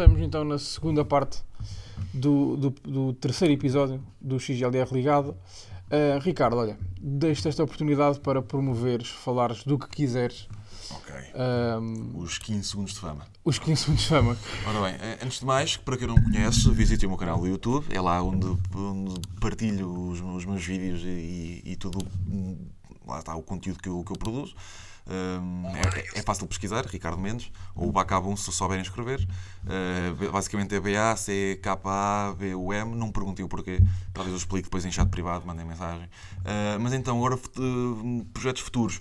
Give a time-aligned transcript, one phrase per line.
[0.00, 1.42] estamos então na segunda parte
[2.14, 5.36] do, do, do terceiro episódio do XLR Ligado.
[5.90, 10.48] Uh, Ricardo, olha, deixo-te esta oportunidade para promoveres, falares do que quiseres.
[10.90, 11.14] Ok.
[11.82, 13.26] Um, Os 15 segundos de fama.
[13.44, 14.38] os 15 segundos de fama.
[14.66, 17.38] Ora bem, eh, antes de mais, para quem não me conhece, visite o meu canal
[17.38, 17.84] do YouTube.
[17.90, 21.98] É lá onde, onde partilho os, os meus vídeos e, e tudo.
[23.06, 24.54] Lá está o conteúdo que eu, que eu produzo.
[25.10, 29.26] Hum, é, é fácil pesquisar, Ricardo Mendes, ou Bacabum, se souberem escrever.
[29.64, 31.34] Uh, basicamente é B-A-C-K-A-B-U-M.
[32.94, 33.80] Não me perguntem o porquê,
[34.12, 36.04] talvez eu explique depois em chat privado, mandem mensagem.
[36.04, 39.00] Uh, mas então, agora, uh, projetos futuros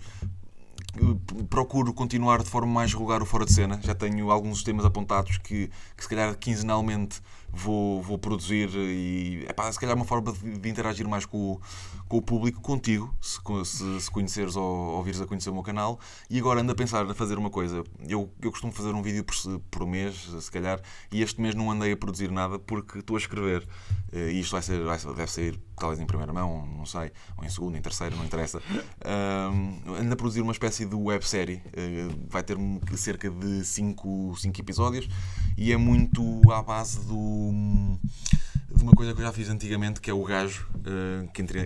[1.49, 3.79] procuro continuar de forma mais regular o fora de cena.
[3.83, 9.71] Já tenho alguns temas apontados que, que se calhar quinzenalmente vou, vou produzir e epá,
[9.71, 11.61] se calhar uma forma de, de interagir mais com o,
[12.07, 15.63] com o público, contigo, se, se, se conheceres ou, ou vires a conhecer o meu
[15.63, 15.99] canal.
[16.29, 17.83] E agora ando a pensar a fazer uma coisa.
[18.07, 19.35] Eu, eu costumo fazer um vídeo por,
[19.71, 20.79] por mês, se calhar,
[21.11, 23.67] e este mês não andei a produzir nada porque estou a escrever.
[24.11, 27.45] Eh, E isto vai ser, vai deve sair talvez em primeira mão, não sei, ou
[27.45, 28.61] em segunda, em terceira, não interessa.
[29.05, 31.61] Um, ando a produzir uma espécie de websérie.
[31.73, 32.57] eh, vai ter
[32.95, 35.07] cerca de 5 episódios
[35.57, 37.97] e é muito à base do,
[38.75, 41.59] de uma coisa que eu já fiz antigamente, que é o Gajo, eh, que entre,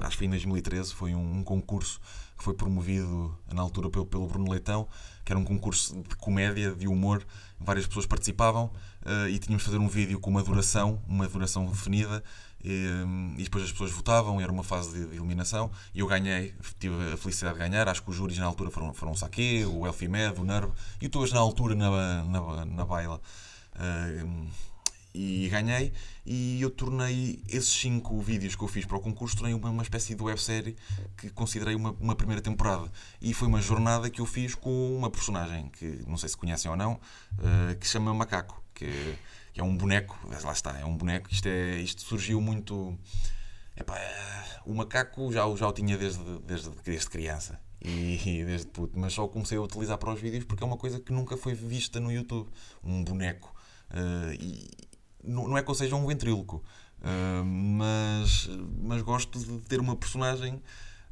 [0.00, 2.00] acho que foi em 2013, foi um, um concurso
[2.40, 4.88] que foi promovido na altura pelo, pelo Bruno Leitão,
[5.26, 7.22] que era um concurso de comédia, de humor,
[7.60, 8.70] várias pessoas participavam
[9.04, 12.24] eh, e tínhamos de fazer um vídeo com uma duração, uma duração definida,
[12.64, 13.04] eh,
[13.36, 17.12] e depois as pessoas votavam, era uma fase de, de eliminação, e eu ganhei, tive
[17.12, 19.86] a felicidade de ganhar, acho que os júris na altura foram, foram o Saque, o
[19.86, 23.20] Elfimed, o Nervo, e Toas na altura na, na, na baila.
[23.76, 24.69] E
[25.50, 25.92] ganhei
[26.24, 29.82] e eu tornei esses cinco vídeos que eu fiz para o concurso tornei uma, uma
[29.82, 30.76] espécie de websérie
[31.16, 32.90] que considerei uma, uma primeira temporada
[33.20, 36.70] e foi uma jornada que eu fiz com uma personagem que não sei se conhecem
[36.70, 37.00] ou não
[37.38, 38.88] eh, que se chama Macaco que,
[39.52, 42.96] que é um boneco lá está, é um boneco isto, é, isto surgiu muito
[43.76, 43.96] Epá,
[44.66, 49.26] o macaco já, já o tinha desde, desde, desde criança e, desde puto, mas só
[49.26, 52.12] comecei a utilizar para os vídeos porque é uma coisa que nunca foi vista no
[52.12, 52.48] YouTube.
[52.84, 53.54] Um boneco.
[53.90, 54.70] Eh, e
[55.24, 56.62] não, não é que eu seja um ventríloco,
[57.02, 58.48] eh, mas,
[58.82, 60.62] mas gosto de ter uma personagem.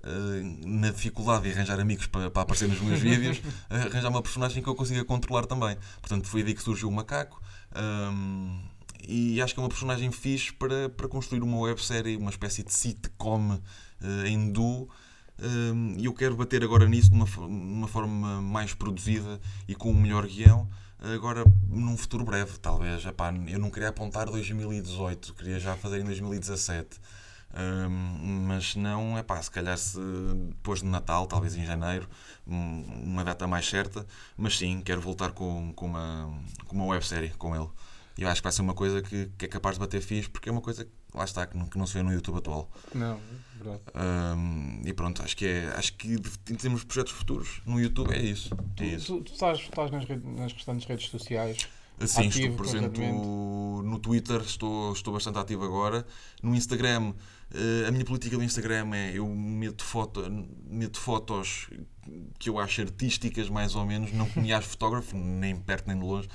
[0.05, 4.63] eh, na dificuldade de arranjar amigos para, para aparecer nos meus vídeos, arranjar uma personagem
[4.63, 5.77] que eu consiga controlar também.
[6.01, 7.41] Portanto, foi daí que surgiu o macaco.
[7.75, 8.61] Ahm,
[9.07, 12.73] e acho que é uma personagem fixe para, para construir uma websérie, uma espécie de
[12.73, 13.59] sitcom
[14.03, 14.89] eh, em duo.
[15.41, 19.91] Um, E eu quero bater agora nisso de uma, uma forma mais produzida e com
[19.91, 20.69] um melhor guião.
[21.01, 23.05] Agora, num futuro breve, talvez.
[23.07, 26.99] Epá, eu não queria apontar 2018, queria já fazer em 2017.
[27.55, 29.99] Um, mas não, é pá, se calhar se
[30.51, 32.07] depois de Natal, talvez em janeiro,
[32.47, 34.07] um- uma data mais certa.
[34.37, 36.31] Mas sim, quero voltar com, com, uma,
[36.67, 37.69] com uma websérie com ele.
[38.19, 40.49] Eu acho que vai ser uma coisa que, que é capaz de bater fixe, porque
[40.49, 42.71] é uma coisa que lá está, que não, que não se vê no YouTube atual.
[42.95, 43.19] Não,
[43.57, 43.83] verdade.
[43.95, 45.69] Um, e pronto, acho que é.
[45.77, 46.15] Acho que
[46.51, 48.51] em termos de projetos futuros, no YouTube é isso.
[48.79, 49.17] É isso.
[49.19, 51.69] Tu, tu estás, estás nas, redes- nas restantes redes sociais.
[52.07, 56.07] Sim, ativo estou presente no Twitter, estou, estou bastante ativo agora.
[56.41, 57.13] No Instagram,
[57.53, 60.23] eh, a minha política do Instagram é eu meto, foto,
[60.65, 61.69] meto fotos
[62.39, 66.05] que eu acho artísticas, mais ou menos, não me acho fotógrafo, nem perto nem de
[66.05, 66.29] longe.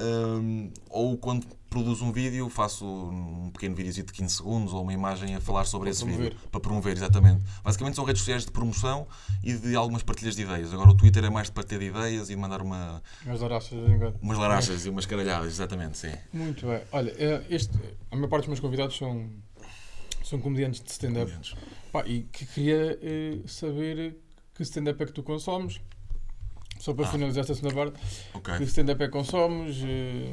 [0.00, 4.92] Um, ou quando produzo um vídeo, faço um pequeno vídeo de 15 segundos ou uma
[4.92, 6.30] imagem a falar sobre Para esse promover.
[6.32, 6.48] vídeo.
[6.50, 7.42] Para promover, exatamente.
[7.62, 9.06] Basicamente são redes sociais de promoção
[9.42, 10.72] e de algumas partilhas de ideias.
[10.72, 13.78] Agora o Twitter é mais de partilha de ideias e de mandar uma, Mas horácios,
[13.78, 14.16] de vez em quando.
[14.22, 16.12] umas larachas e umas caralhadas, exatamente, sim.
[16.32, 16.80] Muito bem.
[16.92, 17.76] Olha, eh, este,
[18.10, 19.28] a maior parte dos meus convidados são,
[20.24, 21.30] são comediantes de stand-up.
[22.06, 24.16] E que queria eh, saber
[24.54, 25.80] que stand-up é que tu consomes.
[26.78, 27.10] Só para Ah.
[27.10, 28.00] finalizar esta segunda parte,
[28.34, 28.56] Ok.
[28.58, 30.32] que stand-up é que consomes, eh,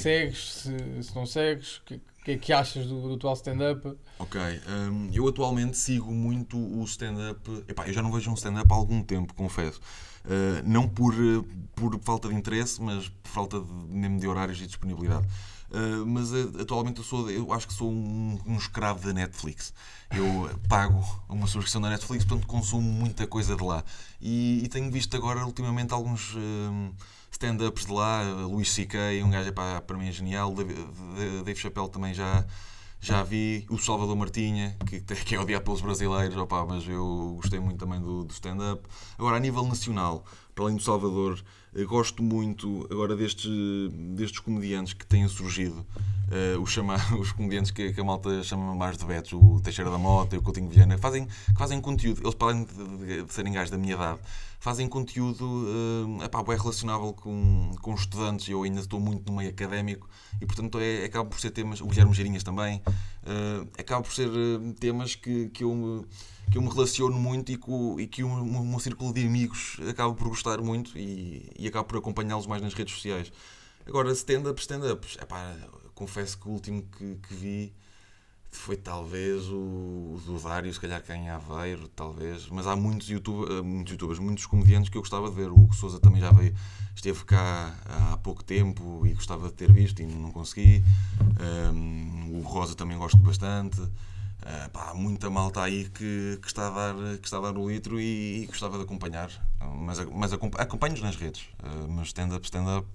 [0.00, 3.96] segues, se, se não segues, o que, que é que achas do, do atual stand-up?
[4.18, 4.40] Ok.
[4.90, 7.40] hum, eu atualmente sigo muito o stand-up.
[7.86, 9.80] Eu já não vejo um stand-up há algum tempo, confesso.
[10.24, 11.42] Uh, não por, uh,
[11.74, 15.26] por falta de interesse, mas por falta de, mesmo de horários e disponibilidade.
[15.70, 19.72] Uh, mas uh, atualmente eu, sou, eu acho que sou um, um escravo da Netflix.
[20.10, 23.84] Eu pago uma subscrição da Netflix, portanto consumo muita coisa de lá.
[24.20, 26.90] E, e tenho visto agora, ultimamente, alguns um,
[27.30, 28.22] stand-ups de lá.
[28.22, 30.54] uh, Luís C.K., um gajo para mim é genial.
[30.54, 30.74] Dave,
[31.44, 32.46] Dave- Chappelle também já,
[33.00, 33.66] já vi.
[33.68, 38.00] O Salvador Martinha, que, que é odiado pelos brasileiros, opá, mas eu gostei muito também
[38.00, 38.82] do, do stand-up.
[39.18, 40.24] Agora, a nível nacional,
[40.58, 41.40] para além do Salvador.
[41.72, 43.48] Eh, gosto muito agora destes,
[44.16, 45.86] destes comediantes que têm surgido.
[46.28, 49.90] Uh, os, chama, os comediantes que, que, a malta chama mais de betos, o Teixeira
[49.90, 52.20] da Mota e o Coutinho Vilhena, fazem, que fazem conteúdo.
[52.22, 54.18] Eles, para além de, de serem gajos da minha idade,
[54.58, 58.48] fazem conteúdo uh, epá, bem relacionável com, com estudantes.
[58.48, 60.08] Eu ainda estou muito no meio académico
[60.40, 61.80] e, portanto, é, acaba por ser temas.
[61.80, 62.82] O Guilherme Geirinhas também.
[63.28, 66.06] Uh, acaba por ser uh, temas que, que eu me
[66.50, 69.26] que eu me relaciono muito e que o, e que o, o meu círculo de
[69.26, 73.30] amigos acaba por gostar muito e, e acaba por acompanhá-los mais nas redes sociais.
[73.86, 75.18] Agora, stand-up, stand-ups,
[75.94, 77.74] confesso que o último que, que vi
[78.50, 83.50] foi talvez o, do Dário, se calhar quem em Aveiro, talvez, mas há muitos, YouTube,
[83.50, 85.50] eh, muitos youtubers, muitos comediantes que eu gostava de ver.
[85.50, 86.54] O Hugo Souza também já veio,
[86.94, 90.82] esteve cá há pouco tempo e gostava de ter visto e não consegui.
[91.72, 93.80] Um, o Rosa também gosto bastante.
[93.80, 97.68] Uh, pá, muita malta aí que, que, está a dar, que está a dar o
[97.68, 99.30] litro e, e gostava de acompanhar.
[99.60, 101.42] Mas, mas acompanho-nos nas redes.
[101.62, 102.86] Uh, mas stand-up, stand-up,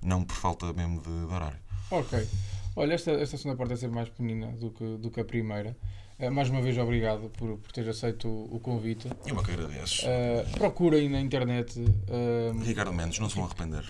[0.00, 1.58] não por falta mesmo de, de horário.
[1.90, 2.28] Ok.
[2.76, 5.76] Olha, esta, esta segunda parte é sempre mais pequenina do que, do que a primeira.
[6.18, 9.10] Uh, mais uma vez, obrigado por, por teres aceito o, o convite.
[9.26, 10.06] Eu me agradeço.
[10.06, 11.80] Uh, procurem na internet.
[11.80, 13.84] Uh, Ricardo Mendes, não se vão arrepender.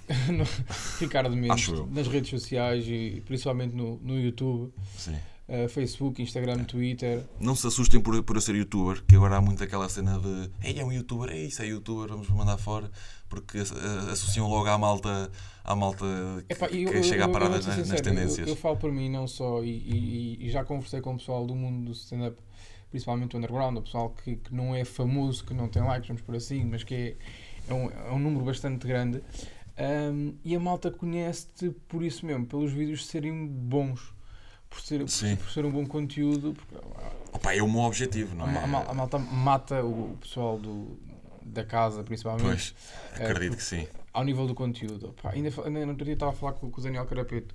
[1.01, 4.73] Ricardo Mendes, nas redes sociais e principalmente no, no YouTube.
[4.97, 5.17] Sim
[5.51, 7.25] uh, Facebook, Instagram, Twitter.
[7.41, 10.51] Não se assustem por, por eu ser youtuber, que agora há muito aquela cena de
[10.63, 12.91] Ei, é um youtuber, é isso, é youtuber, vamos mandar fora,
[13.29, 15.31] porque associam logo à malta,
[15.65, 16.07] à malta
[16.49, 18.47] Epá, que, eu, chega eu, a parada nas, tendências.
[18.47, 21.45] Eu, eu, falo por mim, não só, e, e, e já conversei com o pessoal
[21.45, 22.37] do mundo do stand-up,
[22.91, 26.23] principalmente o underground, o pessoal que, que não é famoso, que não tem likes, vamos
[26.23, 27.17] por assim, mas que é,
[27.69, 29.23] é, um, é um número bastante grande.
[30.13, 34.13] Um, e a malta conhece-te por isso mesmo, pelos vídeos serem bons
[34.71, 36.55] por ser, por, por ser um bom conteúdo.
[36.55, 36.87] Porque,
[37.33, 38.57] Opa, é o meu objetivo, não é?
[38.57, 40.99] A, a, a malta mata o, pessoal do,
[41.43, 42.47] da casa, principalmente.
[42.47, 42.75] Pois,
[43.15, 43.89] acredito é, que sim.
[44.13, 45.11] Ao nível do conteúdo.
[45.11, 47.55] Opa, ainda, ainda no outro dia estava a falar com, com o Daniel Carapeto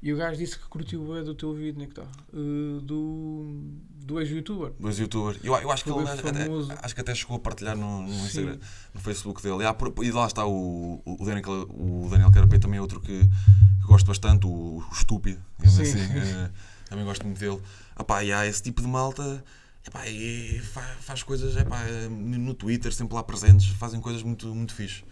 [0.00, 2.06] e o gajo disse que curtiu o do teu vídeo, que tá?
[2.32, 3.64] Uh, do,
[3.96, 4.72] do ex-youtuber.
[4.78, 5.36] Do ex-youtuber.
[5.42, 6.46] Eu, eu acho que ele até,
[6.84, 8.58] acho que até chegou a partilhar no, no Instagram,
[8.94, 9.64] no Facebook dele.
[9.64, 13.86] E, e lá está o, o, Daniel, o Daniel Carapeto também é outro que, que
[13.88, 15.82] gosto bastante, o, o estúpido, assim.
[15.82, 16.50] Uh,
[16.88, 17.60] também gosto muito dele.
[17.98, 19.44] Epá, e há esse tipo de malta.
[19.84, 24.74] Epá, e faz, faz coisas epá, no Twitter, sempre lá presentes, fazem coisas muito, muito
[24.74, 25.02] fixe.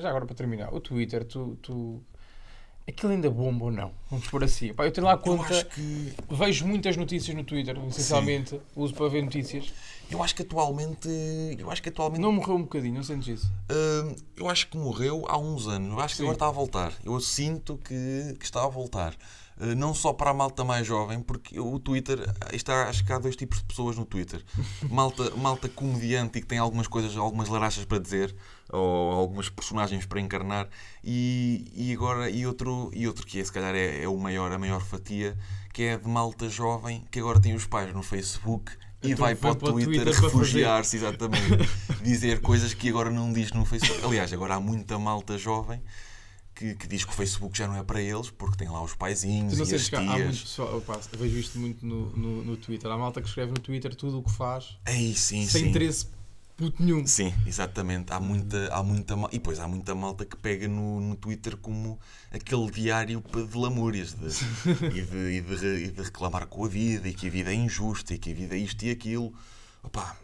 [0.00, 2.02] Já agora para terminar, o Twitter, tu, tu
[2.86, 3.92] Aquilo ainda bomba ou não?
[4.10, 4.74] Vamos por assim.
[4.74, 5.64] Pá, eu tenho lá conta.
[5.64, 6.12] Que...
[6.30, 8.50] Vejo muitas notícias no Twitter, essencialmente.
[8.50, 8.60] Sim.
[8.76, 9.72] Uso para ver notícias.
[10.10, 11.08] Eu acho que atualmente.
[11.58, 12.20] Eu acho que atualmente.
[12.20, 13.52] Não morreu um bocadinho, não sentes isso?
[13.70, 15.92] Uh, eu acho que morreu há uns anos.
[15.92, 16.22] Eu acho que Sim.
[16.24, 16.92] agora está a voltar.
[17.02, 19.16] Eu sinto que, que está a voltar.
[19.58, 22.18] Uh, não só para a malta mais jovem, porque o Twitter.
[22.52, 24.44] Está, acho que há dois tipos de pessoas no Twitter.
[24.90, 28.34] Malta, malta comediante e que tem algumas coisas, algumas larachas para dizer
[28.70, 30.68] ou algumas personagens para encarnar
[31.02, 34.50] e, e agora e outro e outro que é se calhar é, é, o maior
[34.52, 35.36] a maior fatia
[35.72, 38.72] que é de malta jovem que agora tem os pais no Facebook
[39.02, 41.68] e então vai para o Twitter, Twitter refugiar-se exatamente
[42.02, 45.82] dizer coisas que agora não diz no Facebook aliás agora há muita malta jovem
[46.54, 48.94] que, que, diz que o Facebook já não é para eles porque tem lá os
[48.94, 49.92] paizinhos e as tias.
[49.92, 52.90] Há muito pessoal, opa, vejo isto muito no, no, no, Twitter.
[52.90, 55.68] Há malta que escreve no Twitter tudo o que faz Ei, sim, sem sim.
[55.68, 56.06] interesse
[56.56, 57.06] puto nenhum.
[57.06, 58.12] Sim, exatamente.
[58.12, 61.98] Há muita, há muita E depois há muita malta que pega no, no Twitter como
[62.30, 64.28] aquele diário de lamúrias de,
[64.96, 67.54] e, de, e, de, e de reclamar com a vida e que a vida é
[67.54, 69.34] injusta e que a vida é isto e aquilo.
[69.82, 70.16] Opa,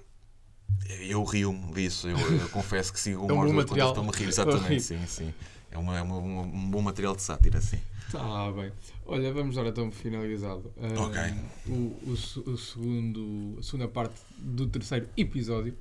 [1.01, 2.09] eu rio-me disso.
[2.09, 3.89] Eu, eu, confesso que sigo é um do material.
[3.89, 4.29] estou-me a rir.
[4.29, 5.35] Exatamente, sim, sim.
[5.71, 7.79] É, uma, é uma, uma, um bom material de sátira, sim.
[8.07, 8.73] Está bem.
[9.07, 10.73] Olha, vamos dar então finalizado.
[10.77, 11.21] Uh, ok.
[11.69, 15.77] O, o, o, segundo, a segunda parte do terceiro episódio.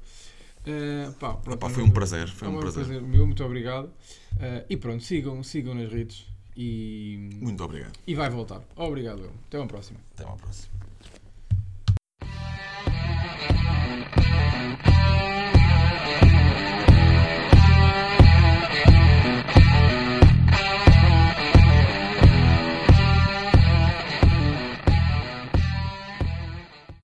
[0.60, 2.28] Uh, pá, pronto, Epá, foi um prazer.
[2.28, 2.86] Foi um, um prazer.
[2.86, 3.02] prazer.
[3.02, 3.86] meu, muito obrigado.
[3.86, 6.28] Uh, e pronto, sigam, sigam nas redes.
[6.56, 7.94] E, muito obrigado.
[8.06, 8.62] E vai voltar.
[8.76, 9.32] Obrigado, eu.
[9.48, 10.00] Até uma próxima.
[10.14, 10.80] Até uma próxima.